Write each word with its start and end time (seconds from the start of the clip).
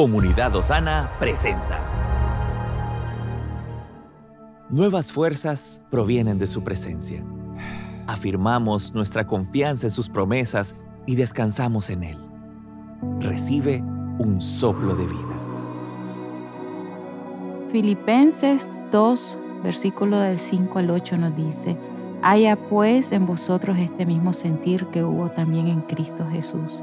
Comunidad 0.00 0.56
Osana 0.56 1.10
presenta. 1.18 1.78
Nuevas 4.70 5.12
fuerzas 5.12 5.82
provienen 5.90 6.38
de 6.38 6.46
su 6.46 6.64
presencia. 6.64 7.22
Afirmamos 8.06 8.94
nuestra 8.94 9.26
confianza 9.26 9.88
en 9.88 9.90
sus 9.90 10.08
promesas 10.08 10.74
y 11.04 11.16
descansamos 11.16 11.90
en 11.90 12.04
Él. 12.04 12.16
Recibe 13.18 13.82
un 14.16 14.40
soplo 14.40 14.94
de 14.94 15.04
vida. 15.04 15.36
Filipenses 17.70 18.70
2, 18.92 19.38
versículo 19.62 20.18
del 20.18 20.38
5 20.38 20.78
al 20.78 20.90
8 20.92 21.18
nos 21.18 21.36
dice, 21.36 21.76
Haya 22.22 22.56
pues 22.56 23.12
en 23.12 23.26
vosotros 23.26 23.76
este 23.78 24.06
mismo 24.06 24.32
sentir 24.32 24.86
que 24.86 25.04
hubo 25.04 25.28
también 25.28 25.66
en 25.66 25.82
Cristo 25.82 26.26
Jesús, 26.32 26.82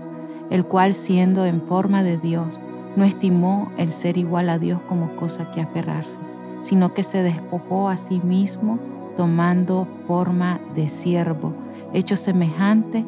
el 0.52 0.66
cual 0.66 0.94
siendo 0.94 1.48
en 1.48 1.64
forma 1.64 2.04
de 2.04 2.18
Dios, 2.18 2.60
no 2.98 3.06
estimó 3.06 3.72
el 3.78 3.92
ser 3.92 4.18
igual 4.18 4.50
a 4.50 4.58
Dios 4.58 4.82
como 4.90 5.16
cosa 5.16 5.52
que 5.52 5.62
aferrarse, 5.62 6.20
sino 6.62 6.96
que 6.96 7.04
se 7.04 7.22
despojó 7.22 7.90
a 7.90 7.96
sí 7.96 8.20
mismo 8.24 8.80
tomando 9.16 9.88
forma 10.08 10.60
de 10.76 10.88
siervo, 10.88 11.54
hecho 11.94 12.16
semejante 12.16 13.06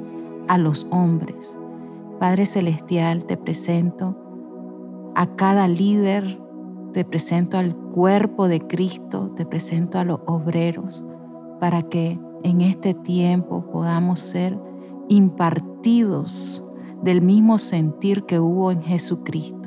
a 0.47 0.59
los 0.59 0.85
hombres. 0.91 1.57
Padre 2.19 2.45
Celestial, 2.45 3.25
te 3.25 3.35
presento 3.35 4.15
a 5.15 5.25
cada 5.35 5.67
líder, 5.67 6.39
te 6.93 7.03
presento 7.03 7.57
al 7.57 7.75
cuerpo 7.75 8.47
de 8.47 8.59
Cristo, 8.59 9.31
te 9.35 9.45
presento 9.45 9.97
a 9.97 10.03
los 10.03 10.19
obreros, 10.27 11.03
para 11.59 11.81
que 11.81 12.19
en 12.43 12.61
este 12.61 12.93
tiempo 12.93 13.65
podamos 13.71 14.19
ser 14.19 14.57
impartidos 15.07 16.63
del 17.01 17.21
mismo 17.21 17.57
sentir 17.57 18.25
que 18.25 18.39
hubo 18.39 18.71
en 18.71 18.81
Jesucristo, 18.81 19.58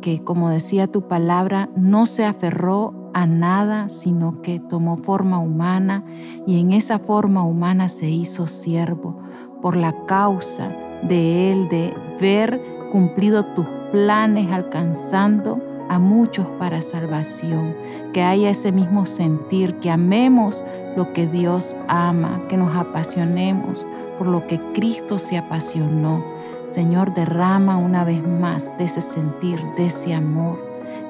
que 0.00 0.22
como 0.22 0.50
decía 0.50 0.86
tu 0.86 1.08
palabra, 1.08 1.68
no 1.76 2.06
se 2.06 2.24
aferró 2.24 3.10
a 3.14 3.26
nada, 3.26 3.88
sino 3.88 4.42
que 4.42 4.60
tomó 4.60 4.96
forma 4.96 5.38
humana 5.38 6.04
y 6.46 6.60
en 6.60 6.72
esa 6.72 6.98
forma 6.98 7.42
humana 7.42 7.88
se 7.88 8.08
hizo 8.08 8.46
siervo 8.46 9.18
por 9.60 9.76
la 9.76 10.04
causa 10.06 10.70
de 11.02 11.52
Él, 11.52 11.68
de 11.68 11.94
ver 12.20 12.60
cumplido 12.92 13.44
tus 13.54 13.66
planes, 13.92 14.50
alcanzando 14.50 15.60
a 15.88 15.98
muchos 15.98 16.46
para 16.58 16.82
salvación, 16.82 17.74
que 18.12 18.22
haya 18.22 18.50
ese 18.50 18.72
mismo 18.72 19.06
sentir, 19.06 19.76
que 19.76 19.90
amemos 19.90 20.62
lo 20.96 21.12
que 21.12 21.26
Dios 21.26 21.74
ama, 21.88 22.42
que 22.48 22.56
nos 22.56 22.74
apasionemos 22.76 23.86
por 24.18 24.26
lo 24.26 24.46
que 24.46 24.60
Cristo 24.74 25.18
se 25.18 25.38
apasionó. 25.38 26.22
Señor, 26.68 27.14
derrama 27.14 27.78
una 27.78 28.04
vez 28.04 28.22
más 28.26 28.76
de 28.76 28.84
ese 28.84 29.00
sentir, 29.00 29.58
de 29.78 29.86
ese 29.86 30.12
amor, 30.12 30.58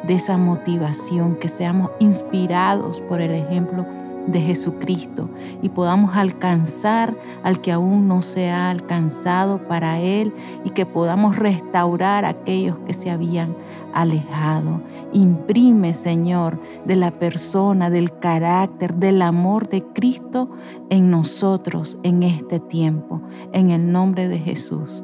de 0.06 0.14
esa 0.14 0.36
motivación, 0.36 1.34
que 1.34 1.48
seamos 1.48 1.90
inspirados 1.98 3.00
por 3.00 3.20
el 3.20 3.32
ejemplo 3.32 3.84
de 4.28 4.40
Jesucristo 4.40 5.28
y 5.60 5.70
podamos 5.70 6.14
alcanzar 6.14 7.16
al 7.42 7.60
que 7.60 7.72
aún 7.72 8.06
no 8.06 8.22
se 8.22 8.50
ha 8.50 8.70
alcanzado 8.70 9.58
para 9.66 10.00
Él 10.00 10.32
y 10.64 10.70
que 10.70 10.86
podamos 10.86 11.34
restaurar 11.34 12.24
a 12.24 12.28
aquellos 12.28 12.78
que 12.86 12.94
se 12.94 13.10
habían 13.10 13.56
alejado. 13.94 14.80
Imprime, 15.12 15.92
Señor, 15.92 16.60
de 16.84 16.94
la 16.94 17.10
persona, 17.10 17.90
del 17.90 18.16
carácter, 18.18 18.94
del 18.94 19.22
amor 19.22 19.68
de 19.68 19.82
Cristo 19.82 20.50
en 20.88 21.10
nosotros 21.10 21.98
en 22.04 22.22
este 22.22 22.60
tiempo, 22.60 23.22
en 23.52 23.70
el 23.70 23.90
nombre 23.90 24.28
de 24.28 24.38
Jesús. 24.38 25.02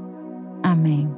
Amén. 0.64 1.14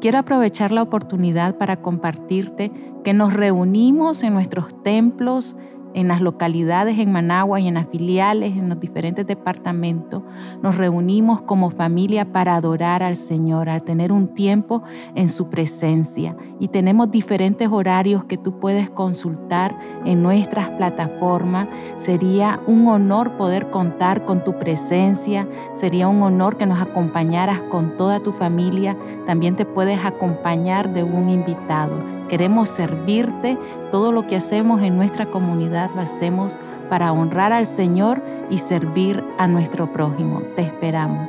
Quiero 0.00 0.18
aprovechar 0.18 0.70
la 0.70 0.82
oportunidad 0.82 1.58
para 1.58 1.82
compartirte 1.82 2.70
que 3.02 3.12
nos 3.12 3.34
reunimos 3.34 4.22
en 4.22 4.34
nuestros 4.34 4.84
templos 4.84 5.56
en 5.94 6.08
las 6.08 6.20
localidades 6.20 6.98
en 6.98 7.12
Managua 7.12 7.60
y 7.60 7.68
en 7.68 7.74
las 7.74 7.88
filiales, 7.88 8.56
en 8.56 8.68
los 8.68 8.80
diferentes 8.80 9.26
departamentos, 9.26 10.22
nos 10.62 10.76
reunimos 10.76 11.42
como 11.42 11.70
familia 11.70 12.32
para 12.32 12.56
adorar 12.56 13.02
al 13.02 13.16
Señor, 13.16 13.68
a 13.68 13.80
tener 13.80 14.12
un 14.12 14.28
tiempo 14.28 14.82
en 15.14 15.28
su 15.28 15.48
presencia. 15.48 16.36
Y 16.60 16.68
tenemos 16.68 17.10
diferentes 17.10 17.68
horarios 17.70 18.24
que 18.24 18.36
tú 18.36 18.58
puedes 18.58 18.90
consultar 18.90 19.78
en 20.04 20.22
nuestras 20.22 20.70
plataformas. 20.70 21.68
Sería 21.96 22.60
un 22.66 22.86
honor 22.88 23.32
poder 23.32 23.70
contar 23.70 24.24
con 24.24 24.44
tu 24.44 24.58
presencia, 24.58 25.48
sería 25.74 26.08
un 26.08 26.22
honor 26.22 26.56
que 26.56 26.66
nos 26.66 26.80
acompañaras 26.80 27.62
con 27.62 27.96
toda 27.96 28.20
tu 28.20 28.32
familia. 28.32 28.96
También 29.26 29.56
te 29.56 29.64
puedes 29.64 30.04
acompañar 30.04 30.92
de 30.92 31.02
un 31.02 31.28
invitado. 31.28 32.17
Queremos 32.28 32.68
servirte. 32.68 33.58
Todo 33.90 34.12
lo 34.12 34.26
que 34.26 34.36
hacemos 34.36 34.82
en 34.82 34.96
nuestra 34.96 35.26
comunidad 35.26 35.90
lo 35.94 36.02
hacemos 36.02 36.56
para 36.90 37.12
honrar 37.12 37.52
al 37.52 37.66
Señor 37.66 38.22
y 38.50 38.58
servir 38.58 39.24
a 39.38 39.46
nuestro 39.46 39.92
prójimo. 39.92 40.42
Te 40.56 40.62
esperamos. 40.62 41.28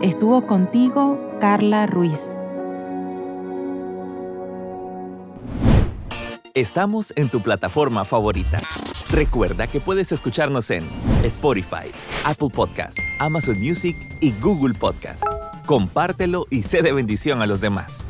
Estuvo 0.00 0.46
contigo 0.46 1.18
Carla 1.40 1.86
Ruiz. 1.86 2.36
Estamos 6.54 7.14
en 7.16 7.30
tu 7.30 7.40
plataforma 7.40 8.04
favorita. 8.04 8.58
Recuerda 9.10 9.66
que 9.66 9.80
puedes 9.80 10.12
escucharnos 10.12 10.70
en 10.70 10.84
Spotify, 11.22 11.90
Apple 12.24 12.48
Podcast, 12.52 12.98
Amazon 13.20 13.58
Music 13.58 13.96
y 14.20 14.32
Google 14.32 14.74
Podcast. 14.74 15.24
Compártelo 15.66 16.46
y 16.50 16.62
sé 16.62 16.82
de 16.82 16.92
bendición 16.92 17.40
a 17.40 17.46
los 17.46 17.60
demás. 17.60 18.04